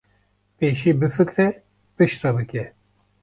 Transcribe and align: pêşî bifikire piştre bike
pêşî 0.57 0.91
bifikire 0.99 1.47
piştre 1.97 2.31
bike 2.35 2.63